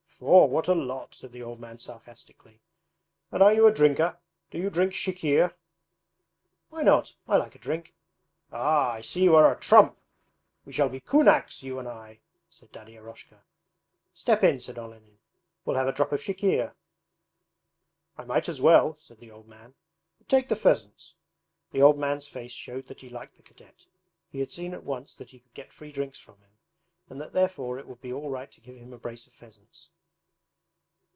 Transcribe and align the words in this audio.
'Four? 0.21 0.47
What 0.47 0.67
a 0.67 0.75
lot!' 0.75 1.15
said 1.15 1.31
the 1.31 1.41
old 1.41 1.59
man 1.59 1.79
sarcastically. 1.79 2.61
'And 3.31 3.41
are 3.41 3.51
you 3.55 3.65
a 3.65 3.71
drinker? 3.73 4.19
Do 4.51 4.59
you 4.59 4.69
drink 4.69 4.93
CHIKHIR?' 4.93 5.55
'Why 6.69 6.83
not? 6.83 7.15
I 7.27 7.37
like 7.37 7.55
a 7.55 7.57
drink.' 7.57 7.95
'Ah, 8.51 8.91
I 8.91 9.01
see 9.01 9.23
you 9.23 9.33
are 9.35 9.51
a 9.51 9.59
trump! 9.59 9.97
We 10.63 10.73
shall 10.73 10.89
be 10.89 10.99
KUNAKS, 10.99 11.63
you 11.63 11.79
and 11.79 11.87
I,' 11.87 12.19
said 12.51 12.71
Daddy 12.71 12.97
Eroshka. 12.97 13.41
'Step 14.13 14.43
in,' 14.43 14.59
said 14.59 14.77
Olenin. 14.77 15.17
'We'll 15.65 15.77
have 15.77 15.87
a 15.87 15.91
drop 15.91 16.11
of 16.11 16.21
CHIKHIR.' 16.21 16.75
'I 18.19 18.23
might 18.25 18.47
as 18.47 18.61
well,' 18.61 18.97
said 18.99 19.17
the 19.19 19.31
old 19.31 19.47
man, 19.47 19.73
'but 20.19 20.29
take 20.29 20.49
the 20.49 20.55
pheasants.' 20.55 21.15
The 21.71 21.81
old 21.81 21.97
man's 21.97 22.27
face 22.27 22.51
showed 22.53 22.85
that 22.89 23.01
he 23.01 23.09
liked 23.09 23.37
the 23.37 23.41
cadet. 23.43 23.87
He 24.29 24.39
had 24.39 24.51
seen 24.51 24.75
at 24.75 24.83
once 24.83 25.15
that 25.15 25.31
he 25.31 25.39
could 25.39 25.55
get 25.55 25.73
free 25.73 25.91
drinks 25.91 26.19
from 26.19 26.37
him, 26.41 26.51
and 27.09 27.19
that 27.19 27.33
therefore 27.33 27.79
it 27.79 27.87
would 27.87 28.01
be 28.01 28.13
all 28.13 28.29
right 28.29 28.51
to 28.51 28.61
give 28.61 28.75
him 28.75 28.93
a 28.93 28.99
brace 28.99 29.25
of 29.25 29.33
pheasants. 29.33 29.89